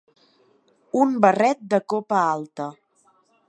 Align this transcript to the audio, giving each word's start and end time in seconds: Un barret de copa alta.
Un 1.03 1.13
barret 1.27 1.61
de 1.75 1.81
copa 1.95 2.23
alta. 2.33 2.69